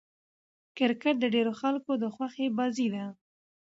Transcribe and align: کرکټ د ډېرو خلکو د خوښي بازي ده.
کرکټ 0.77 1.15
د 1.19 1.25
ډېرو 1.35 1.53
خلکو 1.61 1.91
د 2.01 2.05
خوښي 2.15 2.45
بازي 2.57 2.87
ده. 2.95 3.05